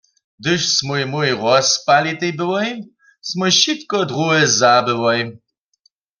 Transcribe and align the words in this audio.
Hdyž 0.39 0.61
smój 0.77 1.03
mój 1.13 1.29
rozpalitej 1.41 2.31
byłoj, 2.39 2.69
smój 3.29 3.51
wšitko 3.55 3.97
druhe 4.09 4.41
zabyłoj. 4.59 5.19